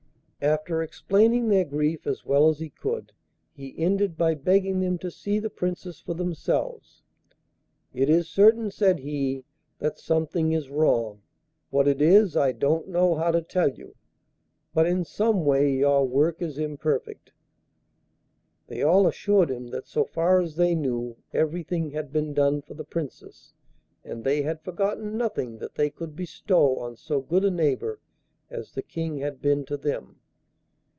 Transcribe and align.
After 0.43 0.81
explaining 0.81 1.49
their 1.49 1.63
grief 1.65 2.07
as 2.07 2.25
well 2.25 2.49
as 2.49 2.57
he 2.57 2.71
could, 2.71 3.13
he 3.53 3.75
ended 3.77 4.17
by 4.17 4.33
begging 4.33 4.79
them 4.79 4.97
to 4.97 5.11
see 5.11 5.37
the 5.37 5.51
Princess 5.51 5.99
for 5.99 6.15
themselves. 6.15 7.03
'It 7.93 8.09
is 8.09 8.27
certain,' 8.27 8.71
said 8.71 9.01
he, 9.01 9.45
'that 9.77 9.99
something 9.99 10.51
is 10.51 10.71
wrong 10.71 11.21
what 11.69 11.87
it 11.87 12.01
is 12.01 12.35
I 12.35 12.53
don't 12.53 12.87
know 12.87 13.13
how 13.13 13.29
to 13.29 13.43
tell 13.43 13.69
you, 13.69 13.93
but 14.73 14.87
in 14.87 15.05
some 15.05 15.45
way 15.45 15.71
your 15.77 16.07
work 16.07 16.41
is 16.41 16.57
imperfect.' 16.57 17.33
They 18.65 18.81
all 18.81 19.05
assured 19.05 19.51
him 19.51 19.67
that, 19.67 19.85
so 19.85 20.05
far 20.05 20.41
as 20.41 20.55
they 20.55 20.73
knew, 20.73 21.17
everything 21.35 21.91
had 21.91 22.11
been 22.11 22.33
done 22.33 22.63
for 22.63 22.73
the 22.73 22.83
Princess, 22.83 23.53
and 24.03 24.23
they 24.23 24.41
had 24.41 24.63
forgotten 24.63 25.15
nothing 25.15 25.59
that 25.59 25.75
they 25.75 25.91
could 25.91 26.15
bestow 26.15 26.77
on 26.77 26.95
so 26.95 27.21
good 27.21 27.45
a 27.45 27.51
neighbour 27.51 27.99
as 28.49 28.71
the 28.71 28.81
King 28.81 29.19
had 29.19 29.39
been 29.39 29.65
to 29.65 29.77
them. 29.77 30.17